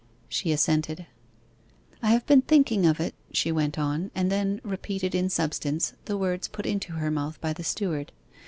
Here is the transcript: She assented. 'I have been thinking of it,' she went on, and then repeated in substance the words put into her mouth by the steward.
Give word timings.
She 0.27 0.51
assented. 0.51 1.05
'I 2.01 2.07
have 2.09 2.25
been 2.25 2.41
thinking 2.41 2.87
of 2.87 2.99
it,' 2.99 3.13
she 3.31 3.51
went 3.51 3.77
on, 3.77 4.09
and 4.15 4.31
then 4.31 4.59
repeated 4.63 5.13
in 5.13 5.29
substance 5.29 5.93
the 6.05 6.17
words 6.17 6.47
put 6.47 6.65
into 6.65 6.93
her 6.93 7.11
mouth 7.11 7.39
by 7.39 7.53
the 7.53 7.63
steward. 7.63 8.11